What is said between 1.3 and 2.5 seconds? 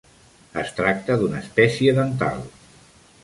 espècie dental.